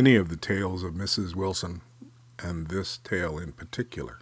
[0.00, 1.34] Many of the tales of Mrs.
[1.34, 1.82] Wilson,
[2.38, 4.18] and this tale in particular,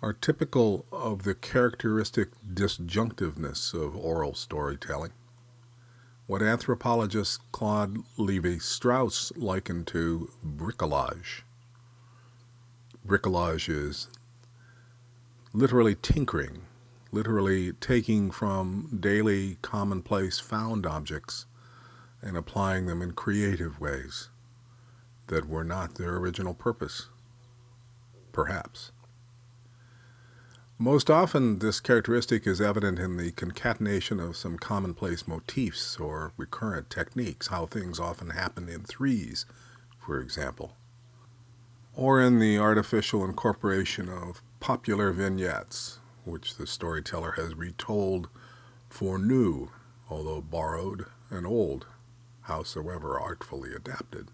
[0.00, 5.12] are typical of the characteristic disjunctiveness of oral storytelling.
[6.26, 11.42] What anthropologist Claude Lévi-Strauss likened to bricolage.
[13.06, 14.08] Bricolage is
[15.52, 16.62] literally tinkering,
[17.12, 21.44] literally taking from daily commonplace found objects
[22.22, 24.30] and applying them in creative ways
[25.28, 27.08] that were not their original purpose.
[28.32, 28.92] Perhaps.
[30.80, 36.88] Most often, this characteristic is evident in the concatenation of some commonplace motifs or recurrent
[36.88, 39.44] techniques, how things often happen in threes,
[39.98, 40.76] for example,
[41.96, 48.28] or in the artificial incorporation of popular vignettes, which the storyteller has retold
[48.88, 49.70] for new,
[50.08, 51.86] although borrowed and old
[52.42, 54.28] howsoever artfully adapted.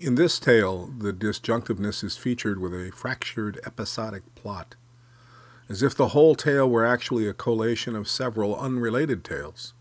[0.00, 4.76] In this tale, the disjunctiveness is featured with a fractured episodic plot,
[5.68, 9.74] as if the whole tale were actually a collation of several unrelated tales.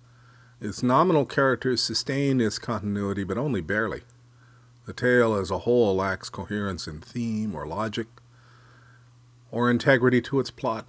[0.59, 4.01] Its nominal characters sustain its continuity, but only barely.
[4.87, 8.07] The tale as a whole lacks coherence in theme or logic,
[9.52, 10.87] or integrity to its plot.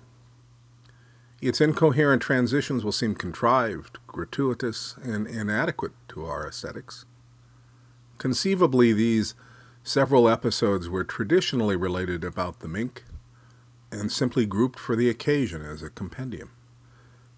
[1.43, 7.05] Its incoherent transitions will seem contrived, gratuitous, and inadequate to our aesthetics.
[8.19, 9.35] Conceivably, these
[9.83, 13.05] several episodes were traditionally related about the mink
[13.91, 16.51] and simply grouped for the occasion as a compendium.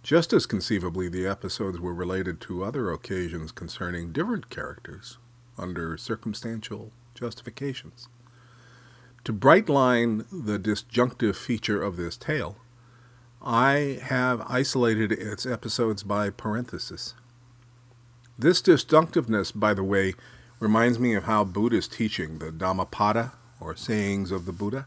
[0.02, 5.18] Just as conceivably, the episodes were related to other occasions concerning different characters
[5.58, 8.08] under circumstantial justifications.
[9.24, 12.56] To bright line the disjunctive feature of this tale,
[13.42, 17.14] I have isolated its episodes by parenthesis.
[18.38, 20.14] This disjunctiveness, by the way,
[20.60, 24.86] reminds me of how Buddhist teaching, the Dhammapada, or sayings of the Buddha,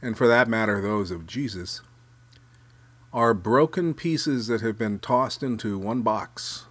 [0.00, 1.82] and for that matter those of Jesus,
[3.12, 6.64] are broken pieces that have been tossed into one box,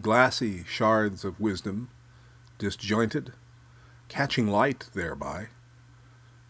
[0.00, 1.90] glassy shards of wisdom,
[2.58, 3.32] disjointed,
[4.08, 5.48] catching light thereby.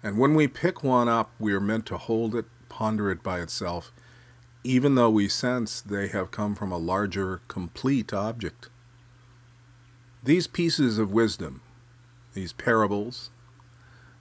[0.02, 3.40] And when we pick one up, we are meant to hold it ponder it by
[3.40, 3.92] itself,
[4.62, 8.68] even though we sense they have come from a larger, complete object.
[10.28, 11.62] These pieces of wisdom,
[12.34, 13.30] these parables,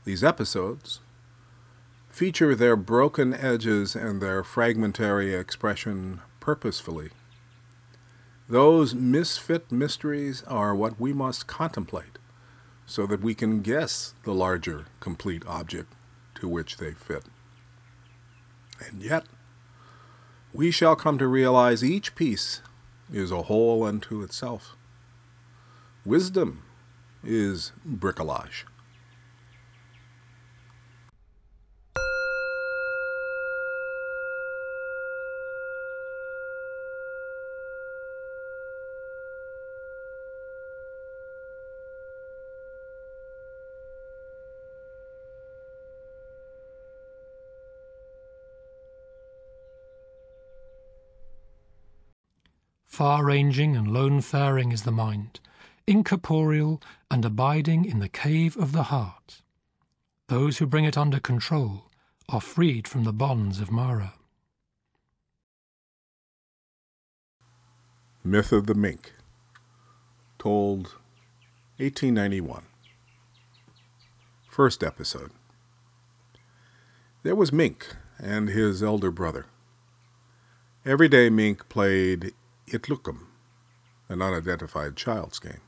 [0.05, 1.01] these episodes,
[2.07, 7.09] feature their broken edges and their fragmentary expression purposefully.
[8.47, 12.19] Those misfit mysteries are what we must contemplate
[12.85, 15.91] so that we can guess the larger, complete object
[16.35, 17.25] to which they fit.
[18.79, 19.25] And yet,
[20.53, 22.61] we shall come to realize each piece
[23.11, 24.76] is a whole unto itself.
[26.07, 26.63] Wisdom
[27.21, 28.63] is bricolage.
[52.85, 55.41] Far ranging and lone faring is the mind,
[55.87, 59.41] incorporeal and abiding in the cave of the heart.
[60.27, 61.85] Those who bring it under control
[62.27, 64.13] are freed from the bonds of Mara.
[68.23, 69.13] Myth of the Mink,
[70.37, 70.95] told
[71.77, 72.63] 1891.
[74.49, 75.31] First episode.
[77.23, 79.45] There was Mink and his elder brother.
[80.85, 82.33] Every day Mink played
[82.67, 83.27] Itlukum,
[84.09, 85.61] an unidentified child's game.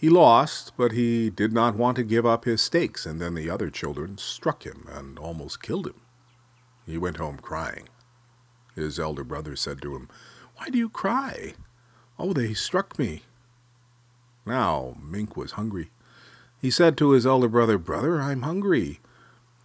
[0.00, 3.50] He lost, but he did not want to give up his stakes, and then the
[3.50, 6.00] other children struck him and almost killed him.
[6.86, 7.86] He went home crying.
[8.74, 10.08] His elder brother said to him,
[10.56, 11.52] Why do you cry?
[12.18, 13.24] Oh, they struck me.
[14.46, 15.90] Now Mink was hungry.
[16.62, 19.00] He said to his elder brother, Brother, I'm hungry.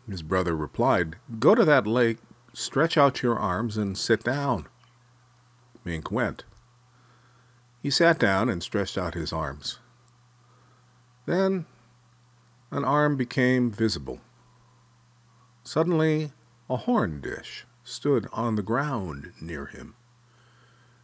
[0.05, 2.17] His brother replied, Go to that lake,
[2.51, 4.67] stretch out your arms, and sit down.
[5.85, 6.43] Mink went.
[7.81, 9.79] He sat down and stretched out his arms.
[11.25, 11.65] Then
[12.71, 14.19] an arm became visible.
[15.63, 16.31] Suddenly,
[16.69, 19.95] a horn dish stood on the ground near him.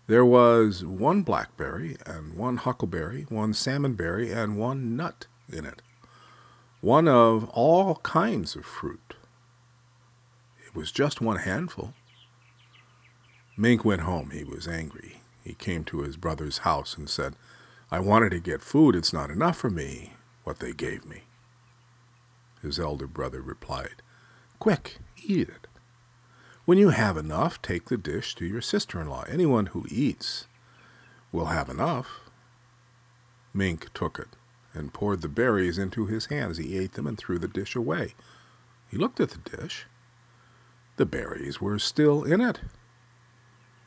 [0.07, 5.81] There was one blackberry and one huckleberry, one salmonberry, and one nut in it,
[6.81, 9.15] one of all kinds of fruit.
[10.65, 11.93] It was just one handful.
[13.55, 14.31] Mink went home.
[14.31, 15.21] He was angry.
[15.43, 17.35] He came to his brother's house and said,
[17.91, 18.95] I wanted to get food.
[18.95, 21.23] It's not enough for me, what they gave me.
[22.61, 24.01] His elder brother replied,
[24.59, 25.67] Quick, eat it.
[26.65, 29.25] When you have enough, take the dish to your sister-in-law.
[29.27, 30.47] Anyone who eats
[31.31, 32.21] will have enough.
[33.53, 34.37] Mink took it
[34.73, 36.57] and poured the berries into his hands.
[36.57, 38.13] He ate them and threw the dish away.
[38.89, 39.85] He looked at the dish.
[40.95, 42.61] The berries were still in it.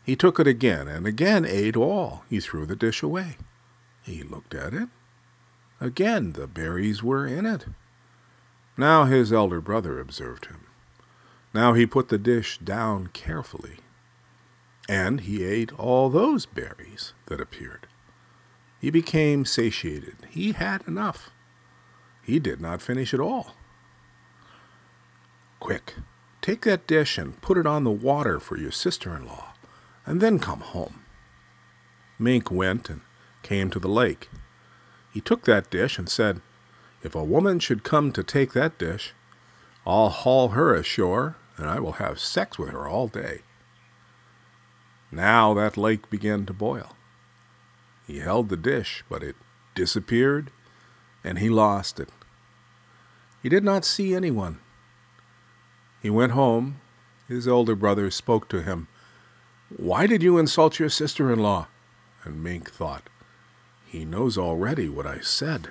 [0.05, 2.25] He took it again and again ate all.
[2.29, 3.37] He threw the dish away.
[4.05, 4.89] He looked at it.
[5.81, 7.67] Again the berries were in it.
[8.77, 10.67] Now his elder brother observed him.
[11.53, 13.77] Now he put the dish down carefully,
[14.89, 17.87] and he ate all those berries that appeared.
[18.81, 20.17] He became satiated.
[20.29, 21.31] He had enough.
[22.23, 23.55] He did not finish it all.
[25.61, 25.95] Quick,
[26.43, 29.55] take that dish and put it on the water for your sister-in-law,
[30.05, 31.05] and then come home.
[32.19, 33.01] Mink went and
[33.45, 34.29] came to the lake.
[35.13, 36.41] He took that dish and said,
[37.05, 39.15] If a woman should come to take that dish,
[39.87, 43.43] I'll haul her ashore, and I will have sex with her all day.
[45.13, 46.97] Now that lake began to boil.
[48.07, 49.37] He held the dish, but it
[49.77, 50.51] disappeared,
[51.23, 52.09] and he lost it.
[53.43, 54.59] He did not see anyone.
[56.03, 56.81] He went home.
[57.29, 58.89] His older brother spoke to him.
[59.75, 61.69] Why did you insult your sister-in-law?
[62.25, 63.09] And Mink thought,
[63.95, 65.69] He knows already what I said.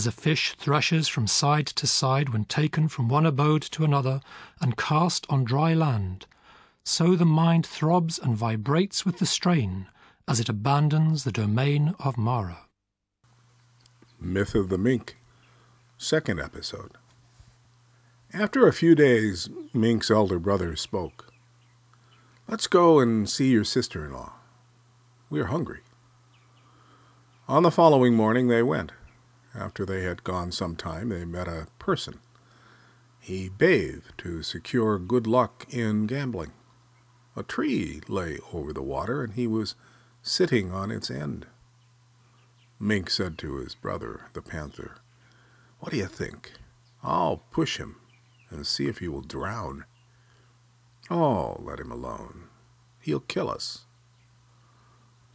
[0.00, 4.22] As a fish thrashes from side to side when taken from one abode to another
[4.58, 6.24] and cast on dry land,
[6.82, 9.88] so the mind throbs and vibrates with the strain
[10.26, 12.60] as it abandons the domain of Mara.
[14.18, 15.18] Myth of the Mink,
[15.98, 16.92] second episode.
[18.32, 21.30] After a few days, Mink's elder brother spoke.
[22.48, 24.32] Let's go and see your sister-in-law.
[25.28, 25.80] We are hungry.
[27.46, 28.92] On the following morning they went.
[29.54, 32.20] After they had gone some time, they met a person.
[33.18, 36.52] He bathed to secure good luck in gambling.
[37.36, 39.74] A tree lay over the water, and he was
[40.22, 41.46] sitting on its end.
[42.78, 44.96] Mink said to his brother, the panther,
[45.80, 46.52] What do you think?
[47.02, 47.96] I'll push him
[48.50, 49.84] and see if he will drown.
[51.10, 52.44] Oh, let him alone.
[53.00, 53.86] He'll kill us.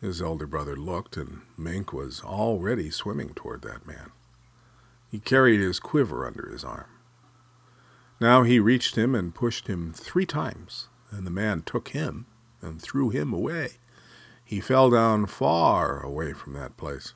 [0.02, 4.12] His elder brother looked, and Mink was already swimming toward that man.
[5.10, 6.90] He carried his quiver under his arm.
[8.20, 12.26] Now he reached him and pushed him three times, and the man took him
[12.62, 13.78] and threw him away.
[14.44, 17.14] He fell down far away from that place.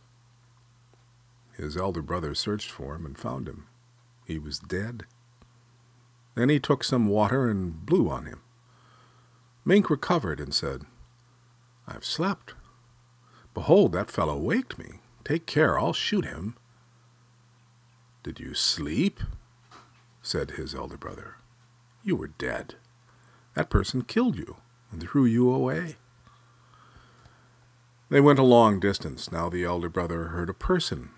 [1.53, 3.67] His elder brother searched for him and found him.
[4.25, 5.05] He was dead.
[6.35, 8.41] Then he took some water and blew on him.
[9.65, 10.83] Mink recovered and said,
[11.87, 12.53] I've slept.
[13.53, 14.99] Behold, that fellow waked me.
[15.23, 16.55] Take care, I'll shoot him.
[18.23, 19.21] Did you sleep?
[20.21, 21.35] said his elder brother.
[22.03, 22.75] You were dead.
[23.55, 24.57] That person killed you
[24.91, 25.95] and threw you away.
[28.09, 29.31] They went a long distance.
[29.31, 31.09] Now the elder brother heard a person.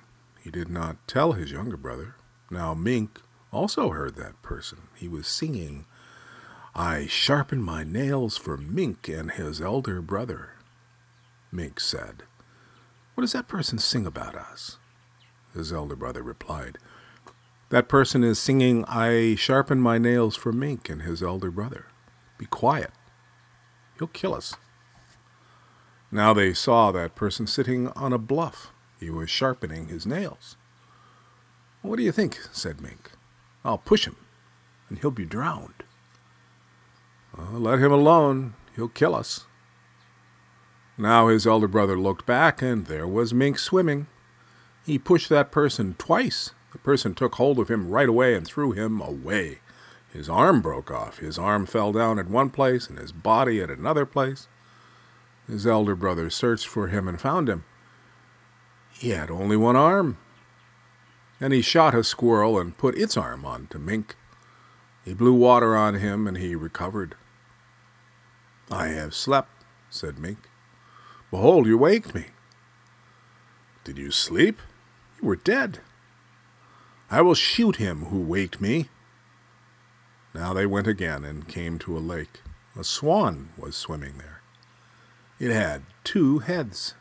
[0.43, 2.15] He did not tell his younger brother.
[2.50, 3.21] Now Mink
[3.51, 4.89] also heard that person.
[4.95, 5.85] He was singing,
[6.75, 10.53] I sharpen my nails for Mink and his elder brother.
[11.51, 12.24] Mink said,
[13.13, 14.77] What does that person sing about us?
[15.53, 16.77] His elder brother replied,
[17.70, 21.88] That person is singing, I sharpen my nails for Mink and his elder brother.
[22.38, 22.91] Be quiet.
[23.98, 24.55] He'll kill us.
[26.12, 28.72] Now they saw that person sitting on a bluff.
[29.00, 30.58] He was sharpening his nails.
[31.81, 32.39] What do you think?
[32.51, 33.12] said Mink.
[33.63, 34.15] I'll push him,
[34.89, 35.84] and he'll be drowned.
[37.38, 38.55] Well, let him alone.
[38.75, 39.46] He'll kill us.
[41.01, 44.05] Now his elder brother looked back, and there was Mink swimming.
[44.86, 46.51] He pushed that person twice.
[46.74, 49.62] The person took hold of him right away and threw him away.
[50.13, 51.17] His arm broke off.
[51.17, 54.48] His arm fell down at one place and his body at another place.
[55.48, 57.63] His elder brother searched for him and found him.
[58.91, 60.20] He had only one arm.
[61.39, 64.15] And he shot a squirrel and put its arm on to Mink.
[65.03, 67.15] He blew water on him and he recovered.
[68.70, 69.50] I have slept,
[69.89, 70.50] said Mink.
[71.31, 72.25] Behold, you waked me.
[73.83, 74.59] Did you sleep?
[75.19, 75.79] You were dead.
[77.09, 78.89] I will shoot him who waked me.
[80.33, 82.41] Now they went again and came to a lake.
[82.77, 84.41] A swan was swimming there.
[85.39, 86.93] It had two heads.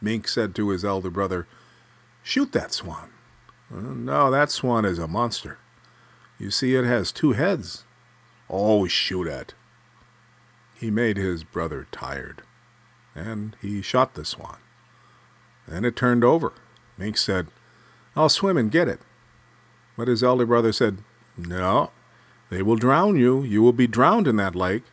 [0.00, 1.46] Mink said to his elder brother,
[2.22, 3.10] Shoot that swan.
[3.72, 5.58] Uh, no, that swan is a monster.
[6.38, 7.84] You see, it has two heads.
[8.48, 9.54] Oh, shoot it.
[10.74, 12.42] He made his brother tired,
[13.14, 14.58] and he shot the swan.
[15.66, 16.52] Then it turned over.
[16.98, 17.48] Mink said,
[18.16, 19.00] I'll swim and get it.
[19.96, 20.98] But his elder brother said,
[21.36, 21.90] No,
[22.50, 23.42] they will drown you.
[23.42, 24.84] You will be drowned in that lake.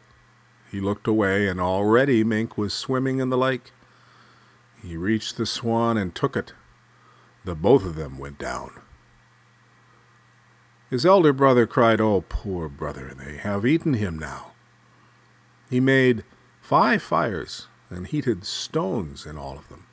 [0.71, 3.71] He looked away, and already Mink was swimming in the lake.
[4.81, 6.53] He reached the swan and took it.
[7.43, 8.71] The both of them went down.
[10.89, 14.51] His elder brother cried, Oh, poor brother, they have eaten him now.
[15.69, 16.23] He made
[16.61, 19.85] five fires and heated stones in all of them.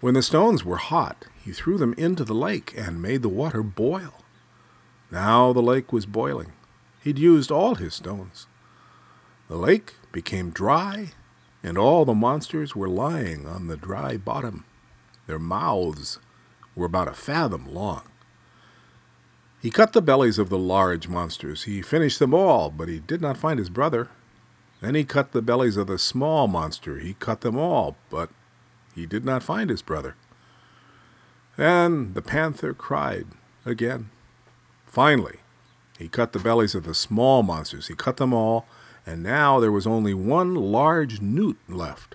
[0.00, 3.62] When the stones were hot, he threw them into the lake and made the water
[3.62, 4.24] boil.
[5.10, 6.52] Now the lake was boiling.
[7.02, 8.46] He'd used all his stones.
[9.48, 11.12] The lake became dry,
[11.62, 14.64] and all the monsters were lying on the dry bottom.
[15.26, 16.18] Their mouths
[16.74, 18.02] were about a fathom long.
[19.60, 21.64] He cut the bellies of the large monsters.
[21.64, 24.08] He finished them all, but he did not find his brother.
[24.80, 26.98] Then he cut the bellies of the small monster.
[26.98, 28.30] He cut them all, but
[28.94, 30.16] he did not find his brother.
[31.56, 33.26] Then the panther cried
[33.66, 34.10] again.
[34.86, 35.40] Finally,
[35.98, 37.88] he cut the bellies of the small monsters.
[37.88, 38.66] He cut them all,
[39.04, 42.14] and now there was only one large newt left.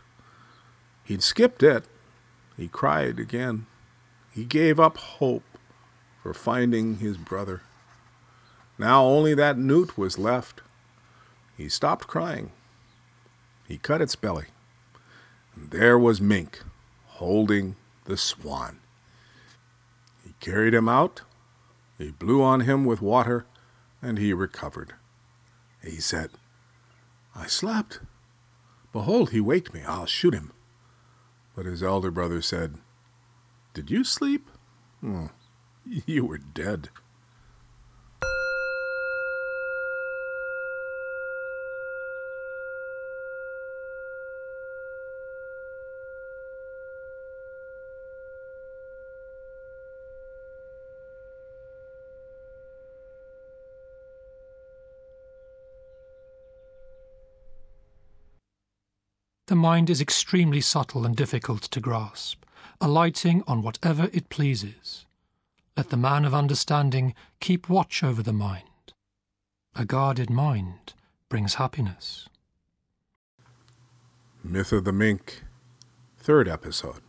[1.04, 1.86] He'd skipped it.
[2.58, 3.68] He cried again.
[4.32, 5.44] He gave up hope
[6.24, 7.62] for finding his brother.
[8.80, 10.62] Now only that newt was left.
[11.58, 12.52] He stopped crying.
[13.68, 14.46] He cut its belly.
[15.56, 16.64] And there was Mink
[17.08, 18.80] holding the swan.
[20.24, 21.22] He carried him out.
[21.98, 23.46] He blew on him with water,
[24.02, 24.94] and he recovered.
[25.82, 26.32] He said,
[27.36, 28.00] I slept.
[28.92, 29.82] Behold, he waked me.
[29.86, 30.52] I'll shoot him.
[31.56, 32.76] But his elder brother said,
[33.74, 34.50] Did you sleep?
[35.04, 35.30] Oh,
[36.06, 36.90] You were dead.
[59.56, 62.44] The mind is extremely subtle and difficult to grasp,
[62.82, 65.06] alighting on whatever it pleases.
[65.78, 68.92] Let the man of understanding keep watch over the mind.
[69.74, 70.92] A guarded mind
[71.30, 72.28] brings happiness.
[74.44, 75.44] Myth of the Mink,
[76.18, 77.00] third episode.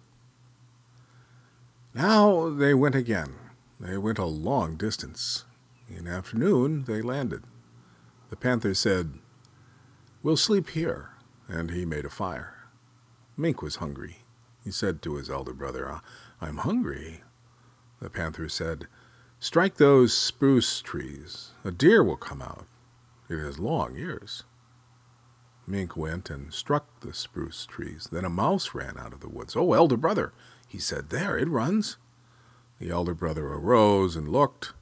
[1.94, 3.34] Now they went again.
[3.80, 5.46] They went a long distance.
[5.88, 7.42] In afternoon they landed.
[8.30, 9.14] The panther said,
[10.22, 11.10] We'll sleep here,
[11.48, 12.54] and he made a fire.
[13.36, 14.18] Mink was hungry.
[14.64, 16.00] He said to his elder brother,
[16.40, 17.22] I'm hungry.
[18.00, 18.88] The panther said,
[19.38, 21.50] Strike those spruce trees.
[21.64, 22.66] A deer will come out.
[23.28, 24.44] It has long ears.
[25.66, 28.08] Mink went and struck the spruce trees.
[28.10, 29.56] Then a mouse ran out of the woods.
[29.56, 30.32] Oh, elder brother,
[30.68, 31.96] he said, there it runs.
[32.78, 34.72] The elder brother arose and looked.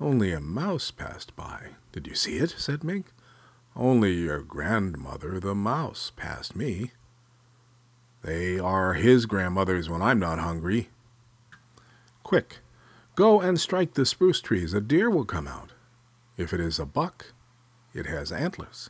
[0.00, 1.70] Only a mouse passed by.
[1.92, 2.54] Did you see it?
[2.58, 3.06] said Mink.
[3.76, 6.92] Only your grandmother, the mouse, passed me.
[8.22, 10.88] They are his grandmothers when I'm not hungry.
[12.22, 12.60] Quick,
[13.16, 14.72] go and strike the spruce trees.
[14.72, 15.72] A deer will come out.
[16.38, 17.34] If it is a buck,
[17.92, 18.88] it has antlers.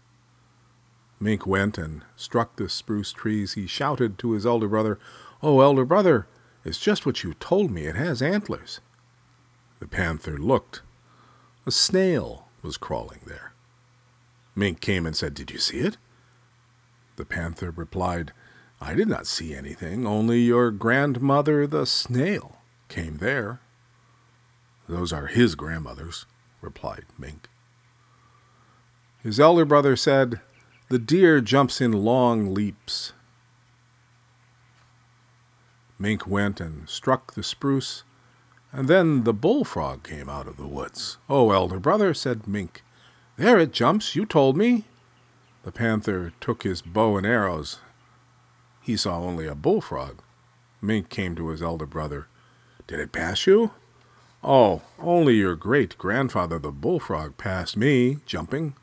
[1.18, 3.54] Mink went and struck the spruce trees.
[3.54, 5.00] He shouted to his elder brother,
[5.42, 6.28] Oh, elder brother,
[6.64, 7.86] it's just what you told me.
[7.86, 8.80] It has antlers.
[9.80, 10.82] The panther looked.
[11.66, 13.52] A snail was crawling there.
[14.56, 15.98] Mink came and said, Did you see it?
[17.16, 18.32] The panther replied,
[18.80, 22.58] I did not see anything, only your grandmother the snail
[22.88, 23.60] came there.
[24.88, 26.26] Those are his grandmothers,
[26.60, 27.48] replied Mink.
[29.22, 30.40] His elder brother said,
[30.88, 33.12] The deer jumps in long leaps.
[35.98, 38.04] Mink went and struck the spruce,
[38.72, 41.16] and then the bullfrog came out of the woods.
[41.28, 42.82] Oh, elder brother, said Mink,
[43.36, 44.84] there it jumps, you told me.
[45.64, 47.80] The panther took his bow and arrows.
[48.80, 50.20] He saw only a bullfrog.
[50.80, 52.28] Mink came to his elder brother.
[52.86, 53.72] Did it pass you?
[54.44, 58.74] Oh, only your great grandfather the bullfrog passed me, jumping.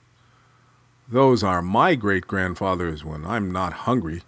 [1.07, 4.24] Those are my great grandfathers when I'm not hungry.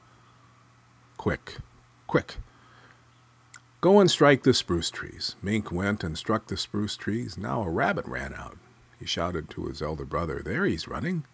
[1.17, 1.57] Quick,
[2.07, 2.37] quick.
[3.81, 5.35] Go and strike the spruce trees.
[5.41, 7.37] Mink went and struck the spruce trees.
[7.37, 8.57] Now a rabbit ran out.
[8.99, 10.41] He shouted to his elder brother.
[10.43, 11.25] There he's running.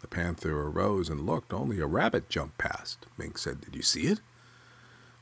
[0.00, 1.52] The panther arose and looked.
[1.52, 3.06] Only a rabbit jumped past.
[3.16, 4.20] Mink said, Did you see it?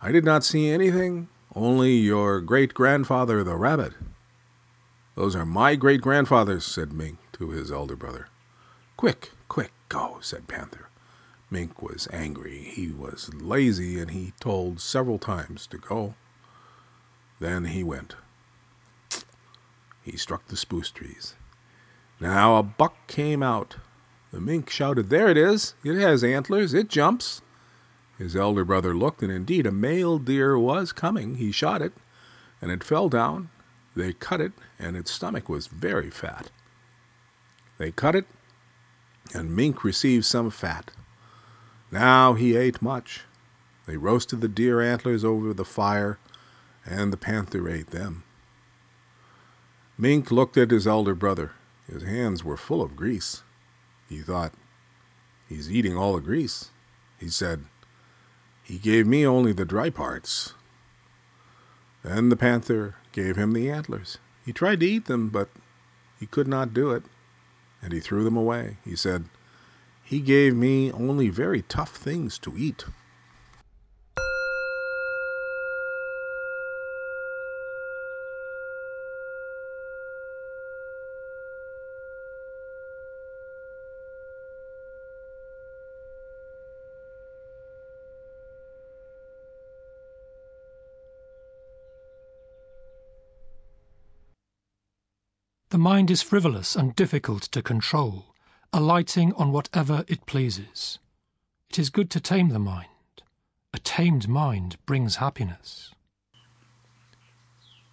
[0.03, 3.93] I did not see anything, only your great grandfather, the rabbit.
[5.15, 8.29] Those are my great grandfathers, said Mink to his elder brother.
[8.97, 10.89] Quick, quick, go, said Panther.
[11.51, 12.59] Mink was angry.
[12.59, 16.15] He was lazy, and he told several times to go.
[17.41, 18.15] Then he went.
[20.03, 21.35] He struck the spruce trees.
[22.21, 23.77] Now a buck came out.
[24.31, 25.75] The mink shouted, There it is!
[25.83, 26.75] It has antlers!
[26.75, 27.41] It jumps!
[28.19, 31.37] His elder brother looked, and indeed a male deer was coming.
[31.37, 31.95] He shot it,
[32.61, 33.49] and it fell down.
[33.97, 36.51] They cut it, and its stomach was very fat.
[37.79, 38.27] They cut it,
[39.35, 40.91] and Mink received some fat.
[41.91, 43.23] Now he ate much.
[43.87, 46.19] They roasted the deer antlers over the fire,
[46.85, 48.23] and the panther ate them.
[49.97, 51.53] Mink looked at his elder brother.
[51.93, 53.43] His hands were full of grease.
[54.09, 54.53] He thought,
[55.49, 56.71] He's eating all the grease.
[57.19, 57.65] He said,
[58.63, 60.55] He gave me only the dry parts.
[62.05, 64.19] Then the panther gave him the antlers.
[64.47, 65.49] He tried to eat them, but
[66.19, 67.03] he could not do it,
[67.83, 68.79] and he threw them away.
[68.85, 69.25] He said,
[70.05, 72.85] He gave me only very tough things to eat.
[95.81, 98.27] Mind is frivolous and difficult to control,
[98.71, 100.99] alighting on whatever it pleases.
[101.71, 102.87] It is good to tame the mind.
[103.73, 105.95] A tamed mind brings happiness.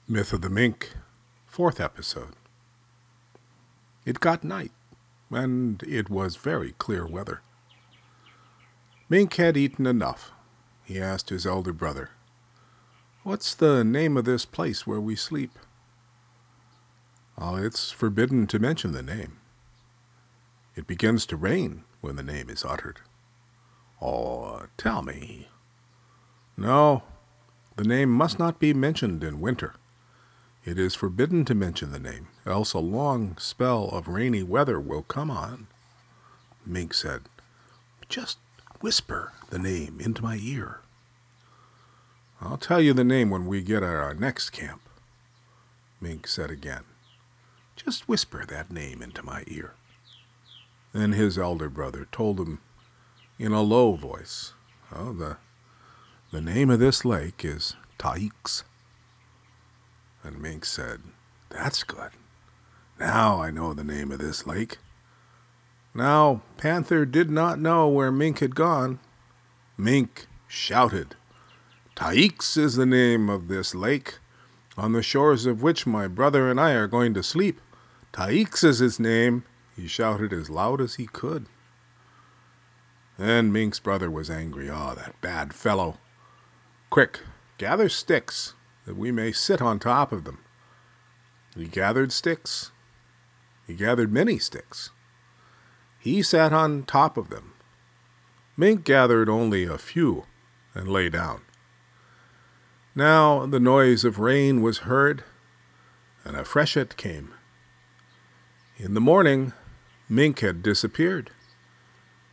[0.05, 0.95] Myth of the Mink,
[1.45, 2.33] fourth episode.
[4.05, 4.73] It got night,
[5.31, 7.41] and it was very clear weather.
[9.07, 10.31] Mink had eaten enough.
[10.83, 12.09] He asked his elder brother,
[13.23, 15.57] What's the name of this place where we sleep?
[17.39, 19.37] Oh, it's forbidden to mention the name.
[20.75, 22.99] It begins to rain when the name is uttered.
[24.01, 25.47] Oh, tell me.
[26.55, 27.03] No,
[27.75, 29.75] the name must not be mentioned in winter.
[30.65, 35.03] It is forbidden to mention the name, else a long spell of rainy weather will
[35.03, 35.67] come on.
[36.65, 37.21] Mink said,
[38.09, 38.37] Just
[38.81, 40.81] whisper the name into my ear.
[42.41, 44.81] I'll tell you the name when we get at our next camp.
[46.01, 46.83] Mink said again.
[47.77, 49.75] Just whisper that name into my ear.
[50.93, 52.59] Then his elder brother told him
[53.39, 54.53] in a low voice,
[54.93, 55.37] Oh, the,
[56.31, 58.63] the name of this lake is Taix.
[60.23, 61.01] And Mink said,
[61.49, 62.11] That's good.
[62.99, 64.79] Now I know the name of this lake.
[65.93, 68.99] Now Panther did not know where Mink had gone.
[69.77, 71.15] Mink shouted,
[71.95, 74.19] Taix is the name of this lake,
[74.77, 77.59] on the shores of which my brother and I are going to sleep.
[78.13, 79.43] Taix is his name,
[79.75, 81.45] he shouted as loud as he could.
[83.17, 84.69] Then Mink's brother was angry.
[84.69, 85.97] Ah, oh, that bad fellow.
[86.89, 87.21] Quick,
[87.57, 88.53] gather sticks,
[88.85, 90.39] that we may sit on top of them.
[91.55, 92.71] He gathered sticks.
[93.65, 94.91] He gathered many sticks.
[95.99, 97.53] He sat on top of them.
[98.55, 100.25] Mink gathered only a few
[100.73, 101.41] and lay down.
[102.95, 105.23] Now the noise of rain was heard,
[106.23, 107.33] and a freshet came.
[108.79, 109.53] In the morning,
[110.07, 111.31] Mink had disappeared.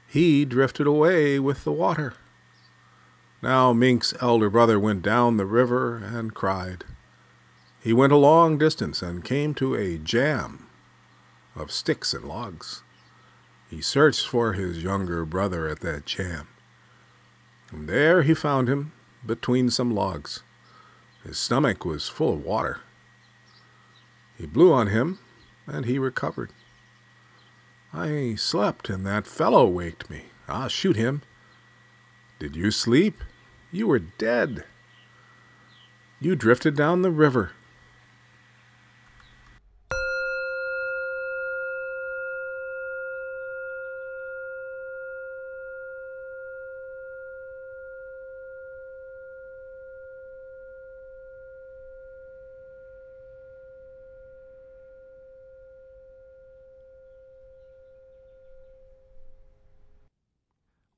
[0.06, 2.12] He drifted away with the water.
[3.40, 6.84] Now Mink's elder brother went down the river and cried.
[7.80, 10.66] He went a long distance and came to a jam
[11.56, 12.82] of sticks and logs.
[13.70, 16.48] He searched for his younger brother at that jam.
[17.70, 18.92] And there he found him
[19.24, 20.42] between some logs.
[21.24, 22.80] His stomach was full of water.
[24.36, 25.20] He blew on him
[25.66, 26.50] and he recovered.
[27.92, 30.26] I slept, and that fellow waked me.
[30.48, 31.22] I'll shoot him.
[32.38, 33.22] Did you sleep?
[33.70, 34.64] You were dead.
[36.20, 37.52] You drifted down the river.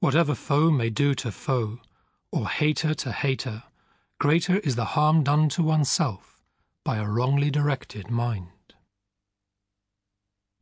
[0.07, 1.81] Whatever foe may do to foe,
[2.31, 3.64] or hater to hater,
[4.21, 6.40] greater is the harm done to oneself
[6.85, 8.73] by a wrongly directed mind.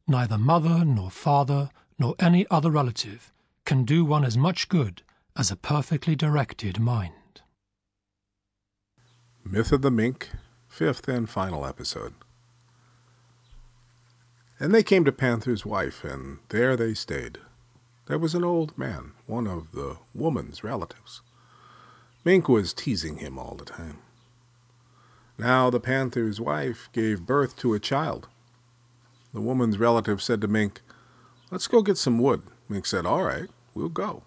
[0.09, 3.35] Neither mother, nor father, nor any other relative
[3.67, 5.03] can do one as much good
[5.37, 7.43] as a perfectly directed mind.
[9.45, 10.31] Myth of the Mink,
[10.69, 12.15] fifth and final episode.
[14.59, 17.37] And they came to Panther's wife, and there they stayed.
[18.07, 21.23] There was an old man, one of the woman's relatives.
[22.25, 23.99] Mink was teasing him all the time.
[25.39, 28.29] Now the panther's wife gave birth to a child.
[29.33, 30.81] The woman's relative said to Mink,
[31.51, 32.43] Let's go get some wood.
[32.69, 34.23] Mink said, All right, we'll go.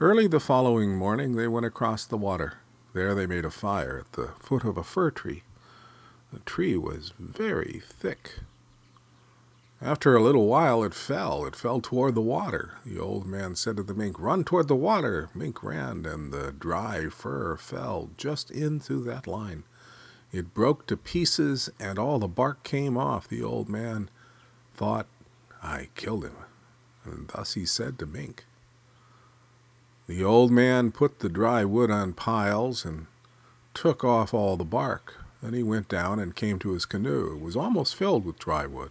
[0.00, 2.54] Early the following morning they went across the water.
[2.94, 5.42] There they made a fire at the foot of a fir tree.
[6.32, 8.40] The tree was very thick.
[9.80, 11.46] After a little while it fell.
[11.46, 12.74] It fell toward the water.
[12.84, 15.28] The old man said to the mink, Run toward the water.
[15.34, 19.62] Mink ran, and the dry fir fell just in through that line.
[20.32, 23.28] It broke to pieces, and all the bark came off.
[23.28, 24.10] The old man
[24.74, 25.06] thought,
[25.62, 26.36] I killed him.
[27.04, 28.46] And thus he said to Mink.
[30.08, 33.06] The old man put the dry wood on piles and
[33.74, 35.24] took off all the bark.
[35.40, 37.34] Then he went down and came to his canoe.
[37.34, 38.90] It was almost filled with dry wood.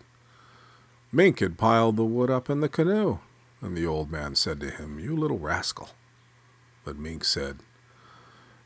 [1.12, 3.20] Mink had piled the wood up in the canoe,
[3.62, 5.90] and the old man said to him, You little rascal.
[6.84, 7.60] But Mink said,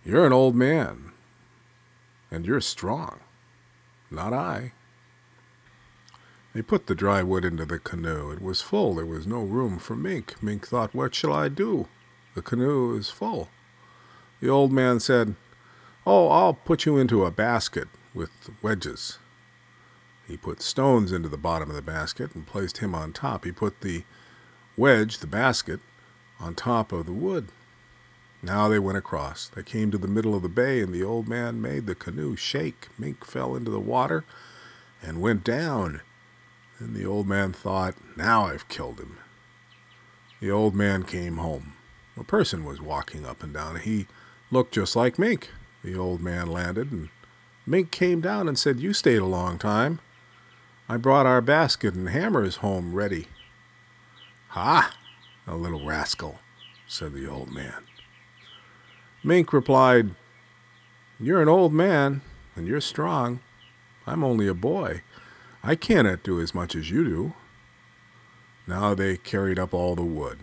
[0.04, 1.12] You're an old man,
[2.32, 3.20] and you're strong.
[4.10, 4.74] Not I.
[6.54, 8.32] They put the dry wood into the canoe.
[8.32, 8.96] It was full.
[8.96, 10.42] There was no room for Mink.
[10.42, 11.88] Mink thought, What shall I do?
[12.34, 13.50] The canoe is full.
[14.42, 15.36] The old man said,
[16.06, 19.20] Oh, I'll put you into a basket with wedges.
[20.32, 23.44] He put stones into the bottom of the basket and placed him on top.
[23.44, 24.06] He put the
[24.78, 25.82] wedge, the basket,
[26.40, 27.50] on top of the wood.
[28.42, 29.50] Now they went across.
[29.50, 32.38] They came to the middle of the bay, and the old man made the canoe
[32.38, 32.88] shake.
[32.98, 34.24] Mink fell into the water
[35.02, 36.00] and went down.
[36.80, 39.18] And the old man thought, Now I've killed him.
[40.40, 41.74] The old man came home.
[42.18, 43.82] A person was walking up and down.
[43.82, 44.08] He
[44.50, 45.50] looked just like Mink.
[45.84, 47.10] The old man landed, and
[47.66, 50.00] Mink came down and said, You stayed a long time.
[50.92, 53.28] I brought our basket and hammers home ready.
[54.50, 54.94] Ha!
[55.48, 56.40] A little rascal,
[56.86, 57.86] said the old man.
[59.24, 60.16] Mink replied,
[61.18, 62.20] You're an old man,
[62.58, 63.40] and you're strong.
[64.06, 65.02] I'm only a boy.
[65.64, 67.34] I cannot do as much as you do.
[68.68, 70.40] Now they carried up all the wood,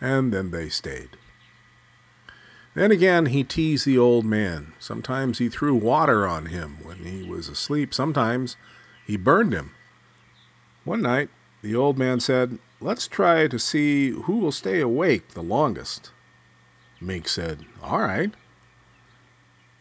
[0.00, 1.10] and then they stayed.
[2.74, 4.72] Then again he teased the old man.
[4.80, 7.94] Sometimes he threw water on him when he was asleep.
[7.94, 8.56] Sometimes
[9.12, 9.72] he burned him.
[10.84, 11.28] One night,
[11.60, 16.12] the old man said, Let's try to see who will stay awake the longest.
[16.98, 18.30] Mink said, All right.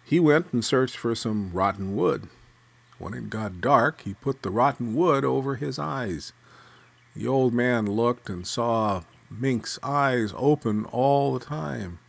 [0.03, 2.27] He went and searched for some rotten wood.
[2.97, 6.33] When it got dark, he put the rotten wood over his eyes.
[7.15, 11.99] The old man looked and saw Mink's eyes open all the time.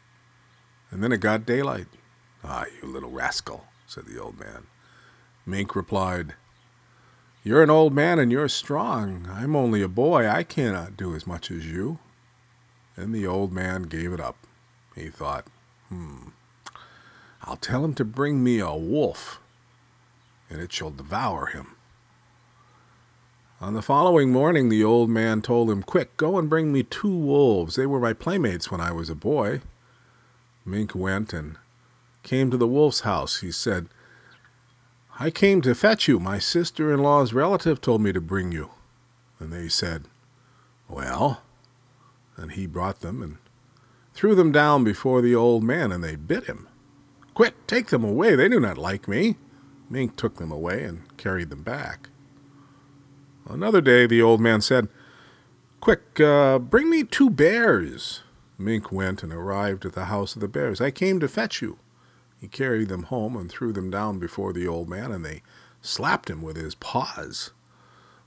[0.91, 1.87] And then it got daylight.
[2.43, 4.67] Ah, you little rascal, said the old man.
[5.47, 6.35] Mink replied,
[7.43, 9.29] you're an old man and you're strong.
[9.31, 10.29] I'm only a boy.
[10.29, 11.99] I cannot do as much as you.
[12.97, 14.37] And the old man gave it up.
[14.95, 15.47] He thought,
[15.89, 16.29] hmm,
[17.43, 19.41] I'll tell him to bring me a wolf,
[20.49, 21.75] and it shall devour him.
[23.61, 27.17] On the following morning, the old man told him, Quick, go and bring me two
[27.17, 27.77] wolves.
[27.77, 29.61] They were my playmates when I was a boy.
[30.65, 31.57] Mink went and
[32.23, 33.41] came to the wolf's house.
[33.41, 33.89] He said,
[35.19, 36.19] I came to fetch you.
[36.19, 38.71] My sister in law's relative told me to bring you.
[39.39, 40.05] And they said,
[40.89, 41.43] Well.
[42.37, 43.37] And he brought them and
[44.15, 46.69] threw them down before the old man, and they bit him.
[47.35, 48.35] Quick, take them away.
[48.35, 49.37] They do not like me.
[49.89, 52.09] Mink took them away and carried them back.
[53.49, 54.89] Another day the old man said,
[55.81, 58.23] Quick, uh, bring me two bears.
[58.57, 60.81] Mink went and arrived at the house of the bears.
[60.81, 61.79] I came to fetch you.
[62.43, 65.43] He carried them home and threw them down before the old man, and they
[65.81, 67.53] slapped him with his paws.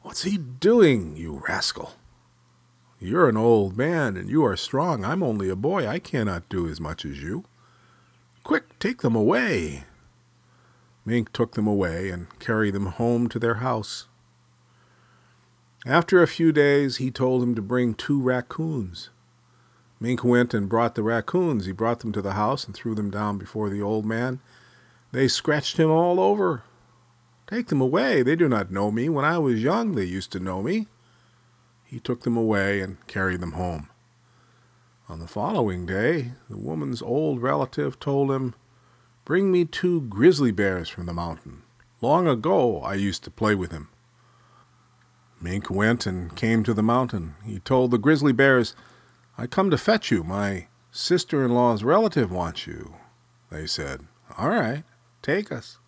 [0.04, 1.95] What's he doing, you rascal?
[2.97, 5.04] You're an old man, and you are strong.
[5.04, 5.86] I'm only a boy.
[5.86, 7.43] I cannot do as much as you.
[8.45, 9.84] Quick, take them away.
[11.04, 14.08] Mink took them away and carried them home to their house.
[15.86, 19.10] After a few days, he told him to bring two raccoons.
[20.06, 21.65] Mink went and brought the raccoons.
[21.65, 24.39] He brought them to the house and threw them down before the old man.
[25.12, 26.62] They scratched him all over.
[27.48, 28.22] Take them away.
[28.22, 29.10] They do not know me.
[29.10, 30.86] When I was young, they used to know me.
[31.84, 33.89] He took them away and carried them home.
[35.10, 38.54] On the following day, the woman's old relative told him,
[39.24, 41.63] Bring me two grizzly bears from the mountain.
[42.00, 43.89] Long ago, I used to play with him.
[45.41, 47.34] Mink went and came to the mountain.
[47.44, 48.76] He told the grizzly bears,
[49.38, 50.24] I come to fetch you.
[50.24, 52.95] My sister in law's relative wants you.
[53.52, 54.84] They said, All right,
[55.21, 55.80] take us.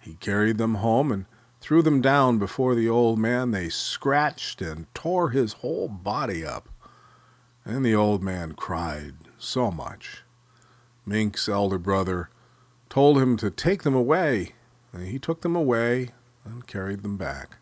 [0.00, 1.26] He carried them home and
[1.60, 3.50] threw them down before the old man.
[3.50, 6.68] They scratched and tore his whole body up.
[7.64, 10.22] And the old man cried so much.
[11.04, 12.30] Mink's elder brother
[12.88, 14.52] told him to take them away.
[14.92, 16.10] And he took them away
[16.44, 17.58] and carried them back.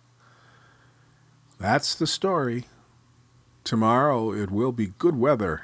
[1.58, 2.66] That's the story.
[3.64, 5.62] Tomorrow it will be good weather